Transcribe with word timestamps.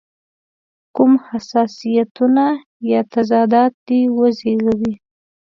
کوم 0.95 1.11
حساسیتونه 1.27 2.45
یا 2.91 3.01
تضادات 3.13 3.73
دې 3.87 3.99
وزېږوي. 4.17 4.93